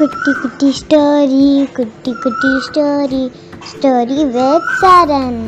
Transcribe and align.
குட்டி 0.00 0.32
குட்டி 0.42 0.68
ஸ்டோரி 0.78 1.46
குட்டி 1.76 2.12
குட்டி 2.22 2.50
story 2.66 3.24
story 3.70 4.20
with 4.34 4.68
Charan 4.82 5.40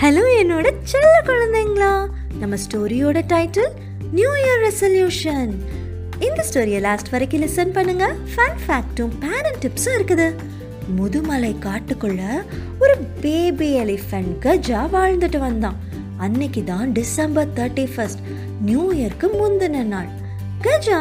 hello 0.00 0.22
என்னோட 0.40 0.66
செல்ல 0.82 1.12
குழந்தைங்களா? 1.28 1.90
நம்ம 2.40 2.56
ஸ்டோரியோட 2.62 3.20
டைட்டில் 3.32 3.68
நியூ 4.16 4.30
இயர் 4.40 4.62
ரெசல்யூஷன் 4.66 5.52
இந்த 6.26 6.44
ஸ்டோரியை 6.48 6.80
லாஸ்ட் 6.86 7.08
வரைக்கும் 7.08 7.42
லிசன் 7.42 7.72
பண்ணுங்க. 7.76 8.06
ஃபன் 8.32 8.58
ஃபேக்ட்டும் 8.64 9.12
பேரண்ட் 9.24 9.60
டிப்ஸும் 9.64 9.96
இருக்குது. 9.98 10.26
முதுமலை 10.98 11.52
காட்டுக்குள்ள 11.66 12.22
ஒரு 12.80 12.96
பேபி 13.20 13.70
எலிஃபென்ட் 13.84 14.34
கஜா 14.46 14.82
வாழ்ந்துட்டு 14.96 15.38
வந்தான். 15.38 15.78
அன்னைக்கு 16.18 16.64
தான் 16.64 16.92
டிசம்பர் 16.92 17.54
தேர்ட்டி 17.60 17.86
ஃபர்ஸ்ட் 17.94 18.24
நியூ 18.60 18.92
இயர்க்கு 18.92 19.30
முந்தின 19.42 19.84
நாள். 19.94 20.10
கஜா 20.66 21.00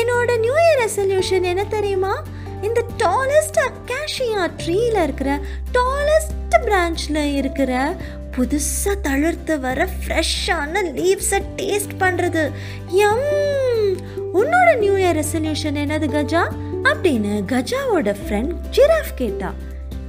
என்னோட 0.00 0.30
நியூ 0.46 0.56
இயர் 0.64 0.82
ரெசல்யூஷன் 0.86 1.46
என்ன 1.52 1.64
தெரியுமா? 1.76 2.14
இந்த 2.62 2.84
டாலஸ்ட் 2.96 3.58
அக்காஷியா 3.58 4.50
ட்ரீல 4.56 5.02
இருக்கிற 5.02 5.40
டாலஸ்ட் 5.72 6.34
பிரான்ச்ல 6.50 7.34
இருக்கிற 7.34 7.96
புதுசா 8.36 8.94
தளர்த்து 9.02 9.60
வர 9.60 9.84
ஃப்ரெஷ்ஷான 9.84 10.78
லீவ்ஸை 10.94 11.42
டேஸ்ட் 11.56 11.94
பண்றது. 11.98 12.52
யம் 12.96 13.96
உன்னோட 14.34 14.76
நியூ 14.78 14.94
இயர் 14.94 15.22
ரெசல்யூஷன் 15.22 15.76
என்னது 15.76 16.08
கஜா? 16.08 16.48
அப்படின்னு 16.84 17.42
கஜாவோட 17.46 18.14
ஃப்ரெண்ட் 18.28 18.54
ஜிராஃப் 18.70 19.14
கேட்டா. 19.14 19.52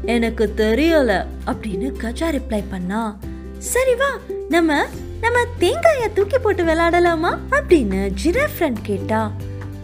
எனக்கு 0.05 0.53
தெரியல 0.57 1.25
அப்படின்னு 1.45 1.91
கஜா 2.02 2.39
ரிப்ளை 2.39 2.63
பண்ணா. 2.69 3.17
சரி 3.57 3.95
வா 3.95 4.09
நம்ம 4.49 4.85
நம்ம 5.21 5.39
தேங்காயை 5.59 6.13
தூக்கி 6.13 6.38
போட்டு 6.38 6.63
விளையாடலாமா? 6.63 7.38
அப்படின்னு 7.52 8.09
ஜிராஃப் 8.23 8.49
ஃப்ரெண்ட் 8.59 8.75
கேட்டா. 8.83 9.31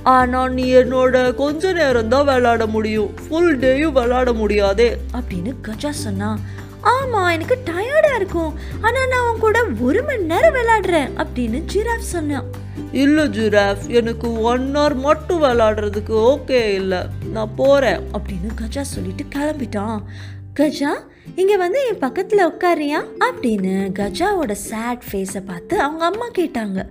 ஆனா 0.03 0.47
நீ 0.47 0.73
என்னோட 0.73 1.35
கொஞ்ச 1.35 1.73
நேரம் 1.73 2.07
தான் 2.07 2.25
விளையாட 2.25 2.65
முடியும். 2.65 3.13
ஃபுல் 3.27 3.59
டேயும் 3.59 3.91
விளையாட 3.91 4.33
முடியாதே. 4.33 4.97
அப்படின்னு 5.13 5.53
கஜா 5.67 5.89
சொன்னா 5.89 6.37
ஆமா 6.83 7.31
எனக்கு 7.31 7.57
டயர்டா 7.65 8.15
இருக்கும். 8.15 8.53
ஆனா 8.81 9.05
நான் 9.05 9.33
உன் 9.33 9.39
கூட 9.39 9.63
ஒரு 9.81 10.03
மணி 10.03 10.23
நேரம் 10.23 10.53
விளையாடுறேன் 10.53 11.09
அப்படின்னு 11.17 11.63
ஜிராஃப் 11.73 12.11
சொன்னான் 12.13 12.43
இல்ல 12.91 13.25
ஜிராஃப் 13.25 13.87
எனக்கு 13.87 14.41
ஒன் 14.41 14.75
ஹவர் 14.75 14.95
மட்டும் 14.95 15.43
விளையாடுறதுக்கு 15.43 16.09
ஓகே 16.09 16.73
இல்ல. 16.73 17.07
நான் 17.31 17.55
போறேன். 17.55 17.99
அப்படின்னு 17.99 18.49
கஜா 18.61 18.81
சொல்லிட்டு 18.81 19.23
கிளம்பிட்டான். 19.35 19.99
கஜா 20.59 20.93
இங்க 21.35 21.57
வந்து 21.57 21.79
என் 21.87 22.11
பக்கத்துல 22.11 22.47
உட்காரியா 22.51 23.05
அப்படின்னு 23.19 23.91
கஜாவோட 23.99 24.51
சேட் 24.51 25.03
ஃபேஸை 25.11 25.45
பார்த்து 25.45 25.79
அவங்க 25.79 26.05
அம்மா 26.05 26.27
கேட்டாங்க. 26.37 26.85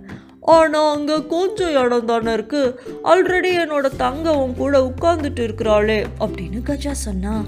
ஆனால் 0.45 0.95
அங்கே 0.95 1.25
கொஞ்சம் 1.25 1.75
இடம் 1.83 2.05
தானே 2.05 2.33
இருக்கு. 2.33 2.79
ஆல்ரெடி 3.03 3.51
என்னோட 3.63 3.89
தங்கவும் 3.97 4.55
கூட 4.55 4.79
உட்கார்ந்துட்டு 4.79 5.41
இருக்கிறாளே 5.47 6.05
அப்படின்னு 6.19 6.59
கஜா 6.69 6.91
சொன்னா. 6.91 7.43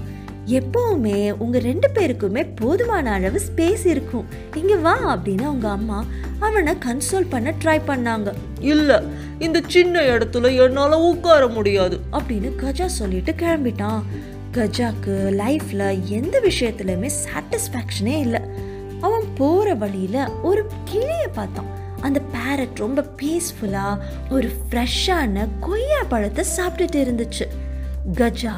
எப்பவுமே 0.46 1.34
உங்கள் 1.38 1.62
ரெண்டு 1.62 1.88
பேருக்குமே 1.94 2.50
போதுமான 2.54 3.12
அளவு 3.12 3.40
ஸ்பேஸ் 3.46 3.86
இருக்கும். 3.86 4.26
இங்கே 4.54 4.74
வா 4.74 4.94
அப்படின்னு 5.14 5.42
அவங்க 5.42 5.68
அம்மா 5.68 6.04
அவனை 6.40 6.74
கன்சோல் 6.74 7.30
பண்ண 7.30 7.54
ட்ரை 7.64 7.80
பண்ணாங்க. 7.86 8.32
இல்லை 8.60 8.96
இந்த 9.38 9.60
சின்ன 9.66 10.00
இடத்துல 10.00 10.54
என்னால் 10.64 10.92
உட்கார 10.92 11.46
முடியாது 11.46 11.98
அப்படின்னு 12.12 12.50
கஜா 12.62 12.86
சொல்லிட்டு 12.86 13.32
கிளம்பிட்டான். 13.32 14.02
கஜாக்கு 14.52 15.16
லைஃப்பில் 15.42 16.02
எந்த 16.08 16.40
விஷயத்துலையுமே 16.40 17.10
சாட்டிஸ்ஃபேக்ஷனே 17.24 18.18
இல்லை. 18.18 18.40
அவன் 19.00 19.26
போகிற 19.34 19.74
வழியில் 19.74 20.30
ஒரு 20.42 20.66
கிளியை 20.84 21.28
பார்த்தான். 21.32 21.84
பேரட் 22.56 22.74
ரொம்ப 22.74 23.04
பீஸ்ஃபுல்லா 23.22 23.98
ஒரு 24.30 24.50
ஃப்ரெஷ்ஷான 24.70 25.48
கொய்யா 25.60 26.02
பழத்தை 26.08 26.44
சாப்பிட்டுட்டு 26.56 27.00
இருந்துச்சு. 27.04 27.46
கஜா 28.14 28.52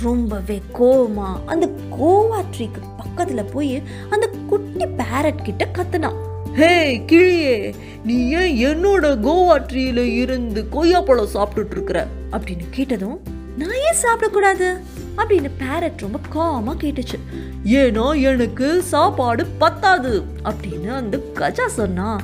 ரொம்பவே 0.00 0.62
கோவமா 0.72 1.44
அந்த 1.46 1.68
கோவா 2.00 2.44
ட்ரீக்கு 2.54 2.80
பக்கத்துல 2.98 3.50
போய் 3.52 3.82
அந்த 4.10 4.30
குட்டி 4.46 4.84
பேரட் 4.84 5.42
கிட்ட 5.42 5.68
கத்துனான் 5.72 6.18
ஹே 6.54 6.98
கிளியே 6.98 7.74
நீ 8.04 8.28
ஏன் 8.28 8.54
என்னோட 8.66 9.06
கோவா 9.20 9.56
ட்ரீல 9.58 9.96
இருந்து 9.96 10.66
கொய்யாப்பழம் 10.72 11.34
சாப்பிட்டுட்டு 11.34 11.70
இருக்கிற? 11.70 12.06
அப்படின்னு 12.32 12.66
கேட்டதும் 12.70 13.20
நான் 13.58 13.74
ஏன் 13.74 14.00
சாப்பிடக்கூடாது? 14.02 14.68
அப்படின்னு 15.16 15.50
பேரட் 15.58 15.98
ரொம்ப 15.98 16.18
கோவமா 16.34 16.76
கேட்டுச்சு. 16.82 17.18
ஏன்னா 17.64 18.22
எனக்கு 18.22 18.82
சாப்பாடு 18.82 19.46
பத்தாது 19.46 20.24
அப்படின்னு 20.44 20.88
அந்த 20.94 21.18
கஜா 21.34 21.66
சொன்னான் 21.66 22.20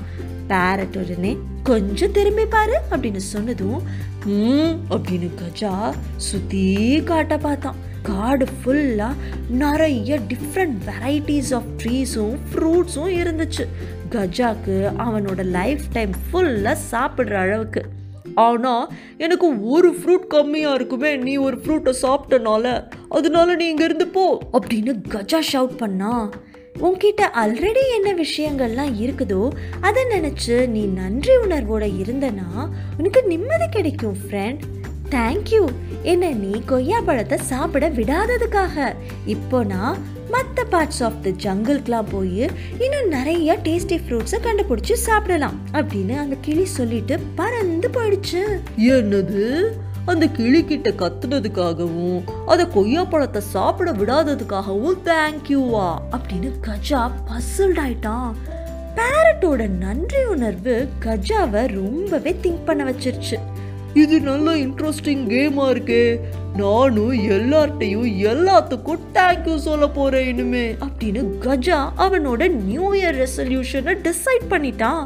பேரட் 0.48 0.98
உடனே 1.03 1.36
கொஞ்சம் 1.62 2.12
திரும்பி 2.12 2.44
பாரு 2.44 2.81
அப்படின்னு 2.91 3.16
சொன்னதும் 3.16 3.82
ம் 4.25 4.76
அப்படின்னு 4.91 5.28
கஜா 5.42 5.94
சுத்தி 6.16 6.64
காட்ட 7.03 7.38
பார்த்தான். 7.38 7.86
காடு 8.03 8.47
ஃபுல்லா 8.59 9.09
நிறைய 9.48 10.19
டிஃப்ரெண்ட் 10.28 10.76
வெரைட்டிஸ் 10.86 11.54
ஆஃப் 11.54 11.69
ட்ரீஸும் 11.82 12.36
ஃப்ரூட்ஸும் 12.50 13.14
இருந்துச்சு. 13.20 13.64
கஜாக்கு 14.10 14.76
அவனோட 14.98 15.44
லைஃப் 15.44 15.81
டைம் 15.92 16.10
ஃபுல்லா 16.10 16.76
சாப்பிடுற 16.91 17.34
அளவுக்கு. 17.34 17.82
ஆனால் 18.34 18.91
எனக்கு 19.16 19.69
ஒரு 19.69 19.91
ஃப்ரூட் 19.94 20.34
கம்மியாக 20.34 20.75
இருக்குமே 20.75 21.16
நீ 21.16 21.36
ஒரு 21.36 21.56
ஃப்ரூட்டை 21.56 21.94
சாப்பிட்டனால. 22.03 22.91
அதனால 23.09 23.54
நீ 23.54 23.66
இங்கே 23.66 23.84
இருந்து 23.84 24.06
போ 24.06 24.38
அப்படின்னு 24.53 24.94
கஜா 25.09 25.41
ஷவுட் 25.53 25.76
பண்ணா. 25.76 26.30
உன்கிட்ட 26.81 27.22
ஆல்ரெடி 27.43 27.83
என்ன 27.97 28.15
விஷயங்கள்லாம் 28.22 28.93
இருக்குதோ 29.05 29.53
அதை 29.81 30.05
நினச்சி 30.11 30.66
நீ 30.69 30.84
நன்றி 30.84 31.37
உணர்வோட 31.37 31.84
இருந்தனா 32.03 32.69
உனக்கு 32.99 33.22
நிம்மதி 33.27 33.69
கிடைக்கும் 33.69 34.16
ஃப்ரெண்ட் 34.22 34.62
தேங்க்யூ 35.11 35.69
என்ன 36.03 36.31
நீ 36.31 36.62
கொய்யா 36.66 37.00
பழத்தை 37.00 37.39
சாப்பிட 37.39 37.89
விடாததுக்காக. 37.89 38.94
இப்போ 39.27 39.65
நான் 39.65 39.99
மற்ற 40.31 40.65
பார்ட்ஸ் 40.71 41.03
ஆஃப் 41.03 41.21
த 41.22 41.28
ஜங்கிள்க்கெலாம் 41.44 42.11
போய் 42.11 42.50
இன்னும் 42.78 43.09
நிறைய 43.09 43.59
டேஸ்டி 43.65 43.99
ஃப்ரூட்ஸை 44.05 44.41
கண்டுபிடிச்சி 44.43 44.93
சாப்பிடலாம் 44.93 45.59
அப்படின்னு 45.72 46.16
அந்த 46.16 46.37
கிளி 46.41 46.65
சொல்லிட்டு 46.65 47.19
பறந்து 47.34 47.89
போயிடுச்சு. 47.89 48.43
என்னது? 48.77 49.47
அந்த 50.08 50.26
கிளிக்கிட்ட 50.26 50.88
கத்துனதுக்காகவும் 50.94 52.20
அதை 52.46 52.66
கொய்யா 52.69 53.04
பழத்தை 53.04 53.41
சாப்பிட 53.41 53.92
விடாததுக்காகவும் 53.92 54.98
தேங்க்யூவா 55.04 55.88
அப்படின்னு 56.12 56.50
கஜா 56.66 57.02
பசில்ட் 57.30 57.80
ஆயிட்டான் 57.84 58.32
பேரட்டோட 58.97 59.68
நன்றி 59.68 60.24
உணர்வு 60.24 60.88
கஜாவை 61.04 61.62
ரொம்பவே 61.74 62.36
திங்க் 62.42 62.64
பண்ண 62.64 62.84
வச்சிருச்சு. 62.84 63.36
இது 63.94 64.20
நல்ல 64.20 64.54
இன்ட்ரெஸ்டிங் 64.54 65.22
கேமா 65.28 65.64
இருக்கே. 65.72 66.02
நானும் 66.56 67.14
எல்லார்ட்டையும் 67.28 68.08
எல்லாத்துக்கும் 68.30 69.04
தேங்க்யூ 69.14 69.56
சொல்ல 69.56 69.88
போறேன் 69.88 70.28
இனிமே 70.28 70.76
அப்படின்னு 70.86 71.22
கஜா 71.47 71.78
அவனோட 71.98 72.48
நியூ 72.64 72.94
இயர் 72.94 73.18
ரெசல்யூஷனை 73.24 73.94
டிசைட் 74.02 74.47
பண்ணிட்டான் 74.50 75.02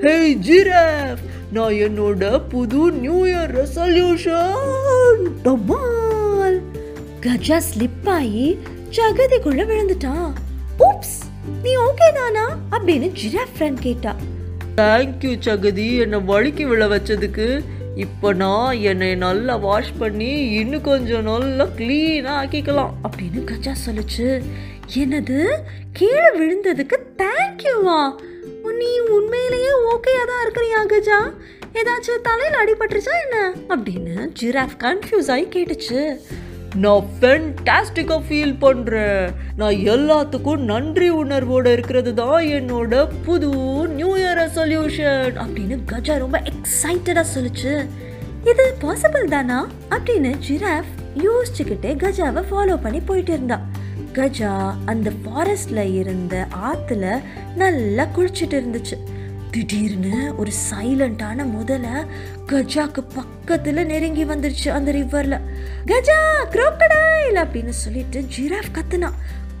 ஹே 0.00 0.14
ஜிராஃப் 0.48 1.22
நான் 1.54 1.74
என்னோட 1.86 2.24
புது 2.48 2.92
நியூ 2.92 3.24
இயர் 3.24 3.50
ரெசல்யூஷன் 3.60 5.20
டொமால். 5.44 6.58
கஜா 7.20 7.58
ஸ்லிப் 7.68 8.08
ஆகி 8.10 8.46
ஜகதிக்குள்ள 8.96 9.62
விழுந்துட்டான். 9.70 10.30
ஊப்ஸ் 10.78 11.16
நீ 11.62 11.76
ஓகே 11.76 12.08
நானா? 12.14 12.58
அப்படின்னு 12.72 13.08
ஜிராஃப் 13.20 13.54
ஃப்ரெண்ட் 13.58 13.80
கேட்டா. 13.80 14.14
தேங்க்யூ 14.76 15.32
சகதி 15.46 15.98
என்னை 15.98 16.18
வழுக்கி 16.18 16.66
விழ 16.66 16.86
வச்சதுக்கு 16.86 17.48
இப்போ 17.96 18.32
நான் 18.32 18.76
என்னை 18.76 19.14
நல்லா 19.14 19.56
வாஷ் 19.56 19.92
பண்ணி 19.98 20.32
இன்னும் 20.60 20.86
கொஞ்சம் 20.90 21.22
நல்லா 21.22 21.66
க்ளீனாக 21.78 22.38
ஆக்கிக்கலாம் 22.42 22.94
அப்படின்னு 23.04 23.42
கஜா 23.50 23.74
சொல்லுச்சு. 23.86 24.42
என்னது? 24.94 25.38
கீழே 25.92 26.30
விழுந்ததுக்கு 26.38 26.96
தேங்க்யூவா 27.22 28.00
நீ 28.78 28.98
உண்மையிலேயே 28.98 29.72
ஓகேயா 29.92 30.24
தான் 30.26 30.44
இருக்கிறியா 30.46 30.80
கஜா 30.92 31.18
ஏதாச்சும் 31.74 32.20
தலையில் 32.22 32.60
அடிபட்டுருச்சா 32.62 33.14
என்ன? 33.24 33.54
அப்படின்னு 33.68 34.28
ஜிராஃப் 34.40 34.76
கன்ஃபியூஸ் 34.78 35.30
ஆகி 35.30 35.46
கேட்டுச்சு. 35.54 36.20
நான் 36.76 37.08
ஃபென்டாஸ்டிக்காக 37.20 38.22
ஃபீல் 38.28 38.54
பண்ணுறேன் 38.60 39.34
நான் 39.56 39.74
எல்லாத்துக்கும் 39.74 40.56
நன்றி 40.56 41.08
உணர்வோடு 41.08 41.72
இருக்கிறது 41.72 42.14
தான் 42.14 42.44
என்னோட 42.44 43.08
புது 43.24 43.48
நியூ 43.88 44.16
இயர் 44.16 44.38
ரெசல்யூஷன் 44.38 45.34
அப்படின்னு 45.44 45.78
கஜா 45.92 46.18
ரொம்ப 46.18 46.42
எக்ஸைட்டடாக 46.52 47.24
சொல்லுச்சு. 47.34 47.86
இது 48.44 48.74
பாசிபிள் 48.80 49.28
தானா? 49.28 49.68
அப்படின்னு 49.90 50.32
ஜிராஃப் 50.48 50.92
யோசிச்சுக்கிட்டே 51.18 51.92
கஜாவை 51.96 52.42
ஃபாலோ 52.50 52.76
பண்ணி 52.82 53.00
போயிட்டு 53.00 53.32
இருந்தா. 53.32 53.60
கஜா 54.14 54.74
அந்த 54.84 55.10
ஃபாரஸ்ட்ல 55.10 55.94
இருந்த 55.94 56.46
ஆத்துல 56.64 57.22
நல்லா 57.56 58.06
குளிச்சுட்டு 58.16 58.56
இருந்துச்சு. 58.60 58.96
திடீர்னு 59.50 60.34
ஒரு 60.36 60.50
சைலண்டான 60.70 61.44
முதல 61.44 62.04
கஜாக்கு 62.46 63.04
பக்கத்துல 63.16 63.84
நெருங்கி 63.84 64.24
வந்துருச்சு 64.24 64.68
அந்த 64.68 64.92
ரிவர்ல 64.92 65.40
கஜா 65.86 66.18
குரோக்கடைல் 66.50 67.32
அப்படின்னு 67.32 67.68
சொல்லிட்டு 67.68 68.20
ஜிராஃப் 68.20 68.74
கத்துனா. 68.74 69.10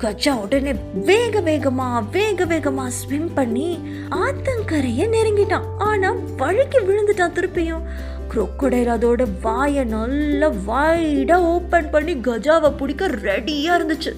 கஜா 0.00 0.30
உடனே 0.30 0.72
வேக 0.94 1.40
வேகமா 1.40 2.10
வேக 2.10 2.44
வேகமா 2.44 2.86
ஸ்விம் 2.86 3.34
பண்ணி 3.34 3.78
ஆத்தங்கரையை 4.10 5.06
நெருங்கிட்டான். 5.08 5.64
ஆனா 5.78 6.14
வழுக்கி 6.36 6.78
விழுந்துட்டான் 6.78 7.34
திருப்பியும். 7.36 7.82
Crocodile 8.34 8.88
அதோட 8.88 9.26
வாயை 9.40 9.84
நல்லா 9.84 10.50
வைடாக 10.68 11.34
ஓப்பன் 11.34 11.90
பண்ணி 11.90 12.14
கஜாவை 12.14 12.76
பிடிக்க 12.76 13.08
ரெடியாக 13.08 13.76
இருந்துச்சு. 13.78 14.12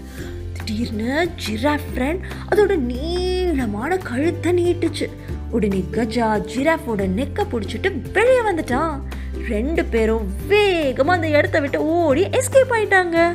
திடீர்னு 0.52 1.28
ஜிராஃப் 1.36 1.80
ஃப்ரெண்ட் 1.94 2.20
அதோட 2.50 2.76
நீளமான 2.76 3.96
கழுத்தை 3.96 4.52
நீட்டுச்சு. 4.52 5.06
உடனே 5.50 5.84
கஜா 5.92 6.42
ஜிராஃபோட 6.54 7.08
நெக்கை 7.16 7.46
பிடிச்சிட்டு 7.52 8.10
வெளியே 8.12 8.38
வந்துட்டான். 8.38 9.00
ரெண்டு 9.48 9.84
பேரும் 9.84 10.30
வேகமாக 10.48 11.20
அந்த 11.20 11.38
இடத்த 11.38 11.60
விட்டு 11.60 11.86
ஓடி 11.86 12.26
எஸ்கேப் 12.26 12.70
ஆயிட்டாங்க. 12.70 13.34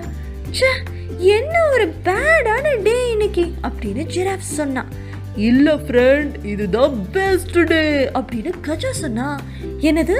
ச்சே 0.52 0.70
என்ன 1.18 1.70
ஒரு 1.72 1.94
பேடான 2.04 2.84
டே 2.84 3.12
இன்னைக்கு? 3.12 3.52
அப்படின்னு 3.64 4.06
ஜிராஃப் 4.16 4.48
சொன்னான். 4.58 4.88
இல்லை 5.36 5.74
ஃப்ரெண்ட் 5.74 6.46
இதுதான் 6.46 7.12
பெஸ்ட் 7.12 7.64
டே 7.64 8.06
அப்படின்னு 8.06 8.52
கஜா 8.66 8.90
சொன்னா 8.90 9.40
என்னது? 9.82 10.16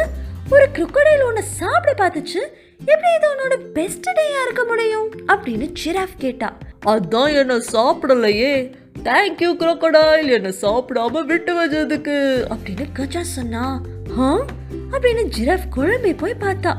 ஒரு 0.52 0.70
crocodile 0.74 1.24
ஒன்று 1.26 1.44
சாப்பிட 1.44 2.04
பார்த்துச்சு. 2.04 2.42
எப்படி 2.80 3.14
இது 3.16 3.30
உன்னோட 3.32 3.58
பெஸ்ட் 3.58 4.10
டேயா 4.10 4.44
இருக்க 4.46 4.64
முடியும்? 4.64 5.12
அப்படின்னு 5.28 5.74
ஜிராஃப் 5.86 6.16
கேட்டா 6.18 6.58
அதான் 6.86 7.36
என்ன 7.36 7.58
சாப்பிடலையே. 7.58 8.74
Thank you 9.04 9.56
crocodile. 9.60 10.32
என்னை 10.32 10.56
சாப்பிடாம 10.62 11.26
விட்டு 11.26 11.66
வச்சதுக்கு. 11.66 12.44
அப்படின்னு 12.54 12.86
கஜா 12.96 13.22
சொன்னா 13.22 13.82
ஹா 14.16 14.46
அப்படின்னு 14.92 15.24
ஜிராஃப் 15.24 15.68
குழம்பி 15.76 16.18
போய் 16.18 16.36
பார்த்தா 16.40 16.76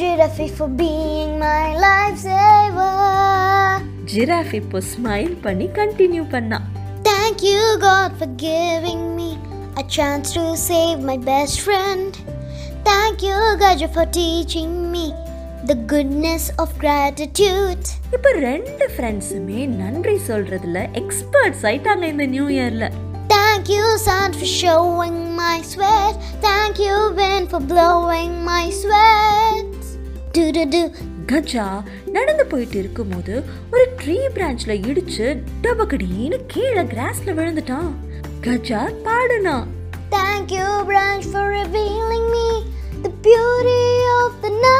giraffe, 0.00 0.46
for 0.52 0.68
being 0.82 1.32
my 1.40 1.62
lifesaver. 1.84 2.92
Giraffe 4.12 4.52
இப்போ 4.58 4.78
ஸ்மைல் 4.92 5.34
பண்ணி 5.44 5.66
கண்டினியூ 5.78 6.22
பண்ணா 6.34 6.58
Thank 7.08 7.38
you, 7.48 7.60
God, 7.84 8.10
for 8.20 8.28
giving 8.44 9.02
me 9.18 9.28
a 9.76 9.84
chance 9.96 10.26
to 10.36 10.42
save 10.68 10.98
my 11.10 11.16
best 11.30 11.56
friend. 11.66 12.10
Thank 12.88 13.18
you, 13.28 13.36
Gaja, 13.62 13.88
for 13.96 14.06
teaching 14.18 14.72
me 14.94 15.04
the 15.64 15.76
goodness 15.92 16.44
of 16.62 16.68
gratitude. 16.82 17.84
இப்போ 18.16 18.32
ரெண்டு 18.46 18.86
ஃப்ரெண்ட்ஸுமே 18.94 19.60
நன்றி 19.82 20.16
சொல்றதுல 20.30 20.82
experts 21.02 21.64
ஆயிட்டாங்க 21.70 22.06
இந்த 22.14 22.26
new 22.36 22.48
இயர்ல 22.56 22.88
Thank 23.34 23.66
you, 23.74 23.84
sun, 24.06 24.30
for 24.32 24.48
showing 24.60 25.18
my 25.36 25.56
sweat. 25.72 26.14
Thank 26.46 26.76
you, 26.84 26.94
wind, 27.18 27.46
for 27.52 27.60
blowing 27.72 28.32
my 28.50 28.64
sweat. 28.80 29.66
Gaja 30.32 31.64
நடந்து 32.12 32.46
போயிட்டு 32.46 32.78
இருக்கும்போது 32.78 33.34
ஒரு 33.72 33.84
ட்ரீ 34.00 34.16
பிரான்ச்ல 34.34 34.72
இடிச்சு 34.88 35.26
டபக்கடின்னு 35.64 36.38
கீழே 36.46 36.82
கிராஸ்ல 36.92 37.34
விழுந்துட்டான் 37.38 37.92
Gaja 38.46 38.82
பாடுனா 39.06 39.56
Thank 40.12 40.50
you, 40.50 40.84
branch, 40.84 41.24
for 41.24 41.48
revealing 41.52 42.30
me 42.30 42.64
the 43.04 43.10
beauty 43.26 43.82
of 44.16 44.42
the 44.44 44.50
night. 44.60 44.76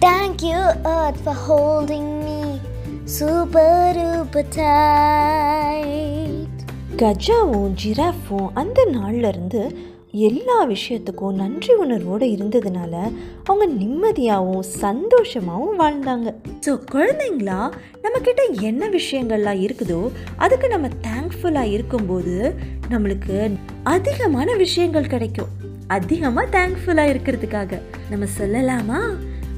Thank 0.00 0.42
you, 0.42 0.56
earth, 0.92 1.20
for 1.26 1.34
holding 1.48 2.24
me 2.24 2.60
super 3.08 3.68
duper 3.98 4.44
tight. 4.56 6.48
கஜாவும் 6.96 7.74
ஜிராஃபும் 7.82 8.54
அந்த 8.54 8.88
நாள்ல 8.92 9.28
இருந்து 9.28 9.62
எல்லா 10.12 10.66
விஷயத்துக்கும் 10.66 11.34
நன்றி 11.34 11.74
உணர்வோடு 11.74 12.26
இருந்ததுனால 12.26 13.12
அவங்க 13.44 13.84
நிம்மதியாகவும் 13.84 14.64
சந்தோஷமாகவும் 14.80 15.78
வாழ்ந்தாங்க. 15.78 16.34
ஸோ 16.66 16.80
குழந்தைங்களா 16.92 17.72
நம்மக்கிட்ட 18.02 18.60
என்ன 18.60 18.88
விஷயங்கள்லாம் 18.88 19.62
இருக்குதோ 19.64 20.10
அதுக்கு 20.36 20.68
நம்ம 20.68 20.88
தேங்க்ஃபுல்லாக 20.88 21.70
இருக்கும்போது 21.70 22.54
நம்மளுக்கு 22.90 23.56
அதிகமான 23.82 24.54
விஷயங்கள் 24.54 25.06
கிடைக்கும். 25.06 25.48
அதிகமாக 25.86 26.58
தேங்க்ஃபுல்லாக 26.58 27.14
இருக்கிறதுக்காக. 27.14 27.80
நம்ம 28.10 28.26
சொல்லலாமா? 28.38 29.00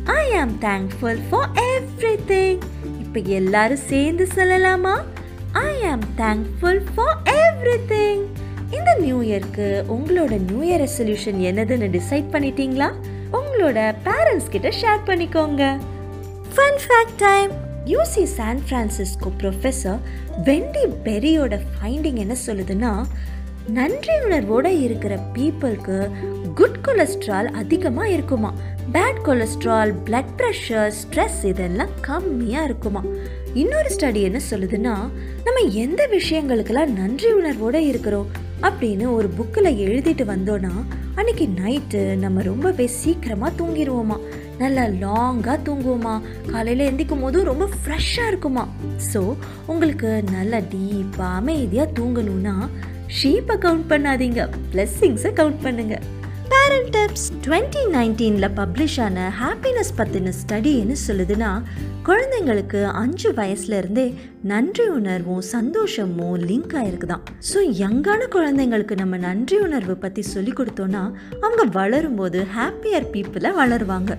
ஐ 0.04 0.32
am 0.34 0.56
thankful 0.60 1.20
for 1.30 1.50
every 1.50 2.16
thing 2.28 2.58
இப்போ 2.98 3.20
எல்லாரும் 3.20 3.84
சேர்ந்து 3.86 4.28
சொல்லலாமா? 4.34 5.02
I 5.52 5.82
am 5.82 6.06
thankful 6.16 6.82
for 6.94 7.18
everything 7.88 8.24
இந்த 8.76 8.90
நியூ 9.04 9.18
இயர்க்கு 9.28 9.66
உங்களோட 9.94 10.34
நியூ 10.48 10.60
இயர் 10.66 10.82
ரெசல்யூஷன் 10.84 11.38
என்னதுன்னு 11.48 11.88
டிசைட் 11.96 12.28
பண்ணிட்டீங்களா? 12.34 12.88
உங்களோட 13.38 13.78
பேரண்ட்ஸ் 14.06 14.50
கிட்ட 14.54 14.68
ஷேர் 14.80 15.02
பண்ணிக்கோங்க. 15.08 15.62
Fun 16.54 16.78
fact 16.84 17.18
time 17.26 17.52
UC 17.92 18.24
San 18.36 18.60
Francisco 18.68 19.30
professor 19.40 19.98
Wendy 20.44 20.84
பெரியோட 21.06 21.54
finding 21.74 22.20
என்ன 22.24 22.36
சொல்லுதுன்னா 22.46 22.92
நன்றி 23.76 24.14
உணர்வோட 24.26 24.66
இருக்கிற 24.86 25.18
பீப்புளுக்கு 25.34 25.98
குட் 26.54 26.80
கொலஸ்ட்ரால் 26.86 27.48
அதிகமாக 27.60 28.08
இருக்குமா? 28.08 28.50
Bad 28.92 29.20
cholesterol 29.26 29.92
blood 30.06 30.32
pressure 30.40 30.90
stress 31.00 31.40
இதெல்லாம் 31.52 31.94
கம்மியாக 32.08 32.68
இருக்குமா? 32.70 33.02
இன்னொரு 33.62 33.90
ஸ்டடி 33.96 34.22
என்ன 34.22 34.40
சொல்லுதுன்னா 34.50 34.94
நம்ம 35.44 35.58
எந்த 35.84 36.02
விஷயங்களுக்கெல்லாம் 36.16 36.92
நன்றி 37.00 37.30
உணர்வோட 37.32 37.74
இருக்கிறோம்? 37.92 38.30
அப்படின்னு 38.66 39.06
ஒரு 39.18 39.28
புக்கில் 39.38 39.78
எழுதிட்டு 39.86 40.24
வந்தோன்னா 40.32 40.74
அன்னைக்கு 41.18 41.46
நைட்டு 41.58 42.00
நம்ம 42.22 42.42
ரொம்பவே 42.42 42.86
சீக்கிரமாக 43.00 43.56
தூங்கிடுவோமா. 43.58 44.16
நல்லா 44.62 44.84
லாங்காக 45.02 45.56
தூங்குவோமா. 45.66 46.14
காலையில் 46.50 46.88
எந்திக்கும் 46.90 47.22
போதும் 47.24 47.48
ரொம்ப 47.50 47.68
ஃப்ரெஷ்ஷாக 47.82 48.30
இருக்குமா. 48.32 48.64
ஸோ 49.10 49.20
உங்களுக்கு 49.72 50.10
நல்லா 50.36 50.58
டீப்பாக 50.74 51.38
அமைதியாக 51.40 51.94
தூங்கணும்னா 51.98 52.56
ஷீப்பை 53.18 53.56
கவுண்ட் 53.64 53.88
பண்ணாதீங்க. 53.92 54.42
பிளெஸ்ஸிங்ஸை 54.72 55.32
கவுண்ட் 55.40 55.64
பண்ணுங்கள் 55.66 56.04
பேரண்ட் 56.64 56.96
டிப்ஸ் 56.96 57.26
டுவெண்ட்டி 57.44 57.80
நைன்டீனில் 57.92 58.52
பப்ளிஷ் 58.56 59.00
ஆன 59.00 59.32
ஹாப்பினஸ் 59.40 59.90
பற்றின 59.96 60.32
ஸ்டடி 60.38 60.78
என்ன 60.78 60.94
சொல்லுதுன்னா 61.08 61.62
குழந்தைங்களுக்கு 62.04 62.84
அஞ்சு 62.84 63.32
வயசுலேருந்தே 63.32 64.14
நன்றி 64.42 64.88
உணர்வும் 64.88 65.40
சந்தோஷமும் 65.40 66.38
லிங்க் 66.38 66.74
ஆகிருக்குதான் 66.80 67.24
ஸோ 67.52 67.60
யங்கான 67.82 68.28
குழந்தைங்களுக்கு 68.30 68.96
நம்ம 68.96 69.16
நன்றி 69.16 69.58
உணர்வு 69.58 69.96
பற்றி 69.96 70.22
சொல்லி 70.22 70.52
கொடுத்தோன்னா 70.52 71.02
அவங்க 71.40 71.64
வளரும்போது 71.78 72.46
ஹாப்பியர் 72.56 73.10
பீப்புளாக 73.12 73.60
வளருவாங்க. 73.62 74.16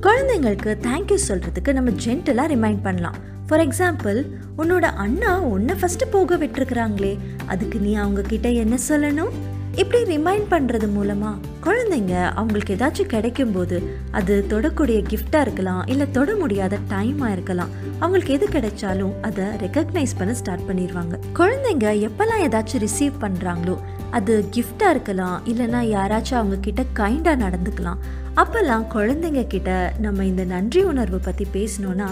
குழந்தைங்களுக்கு 0.00 0.74
தேங்க்யூ 0.88 1.18
சொல்கிறதுக்கு 1.28 1.72
நம்ம 1.72 1.90
ஜென்டலாக 2.04 2.52
ரிமைண்ட் 2.54 2.82
பண்ணலாம். 2.82 3.14
ஃபார் 3.48 3.60
எக்ஸாம்பிள் 3.60 4.20
உன்னோட 4.58 4.82
அண்ணா 4.82 5.40
உன்னை 5.40 5.74
ஃபஸ்ட்டு 5.80 6.06
போக 6.10 6.36
விட்டுருக்குறாங்களே 6.36 7.18
அதுக்கு 7.46 7.78
நீ 7.78 7.94
அவங்க 7.94 8.22
கிட்ட 8.22 8.48
என்ன 8.48 8.78
சொல்லணும்? 8.88 9.34
இப்படி 9.82 10.00
ரிமைண்ட் 10.10 10.46
பண்ணுறது 10.52 10.86
மூலமாக 10.96 11.52
குழந்தைங்க 11.64 12.14
அவங்களுக்கு 12.38 12.74
ஏதாச்சும் 12.74 13.10
கிடைக்கும் 13.12 13.54
போது 13.54 13.76
அது 14.18 14.34
தொடக்கூடிய 14.52 14.98
கிஃப்டாக 15.10 15.44
இருக்கலாம் 15.46 15.82
இல்லை 15.92 16.06
தொட 16.16 16.30
முடியாத 16.42 16.78
டைமாக 16.92 17.34
இருக்கலாம். 17.36 17.72
அவங்களுக்கு 18.00 18.34
எது 18.36 18.46
கிடைச்சாலும் 18.54 19.14
அதை 19.28 19.46
ரெக்கக்னைஸ் 19.62 20.16
பண்ண 20.18 20.34
ஸ்டார்ட் 20.40 20.66
பண்ணிடுவாங்க. 20.68 21.18
குழந்தைங்க 21.38 21.88
எப்போல்லாம் 22.08 22.44
ஏதாச்சும் 22.46 22.84
ரிசீவ் 22.86 23.16
பண்ணுறாங்களோ 23.24 23.76
அது 24.18 24.34
கிஃப்டாக 24.56 24.94
இருக்கலாம் 24.94 25.38
இல்லைன்னா 25.52 25.80
யாராச்சும் 25.94 26.40
அவங்க 26.40 26.58
கிட்ட 26.66 26.84
கைண்டாக 27.00 27.42
நடந்துக்கலாம். 27.44 28.00
அப்போல்லாம் 28.42 28.86
குழந்தைங்க 28.94 29.42
கிட்ட 29.54 29.70
நம்ம 30.06 30.24
இந்த 30.30 30.44
நன்றி 30.54 30.82
உணர்வை 30.92 31.20
பற்றி 31.26 31.46
பேசினோன்னா 31.56 32.08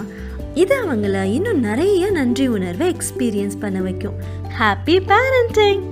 இது 0.63 0.75
அவங்கள 0.83 1.23
இன்னும் 1.37 1.63
நிறைய 1.69 2.11
நன்றி 2.19 2.47
உணர்வை 2.57 2.87
எக்ஸ்பீரியன்ஸ் 2.95 3.61
பண்ண 3.63 3.79
வைக்கும். 3.87 4.19
Happy 4.59 4.97
parenting 5.11 5.83